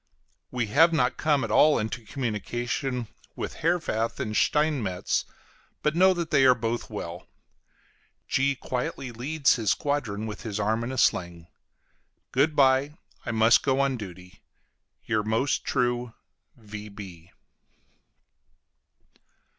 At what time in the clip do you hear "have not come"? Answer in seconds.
0.65-1.43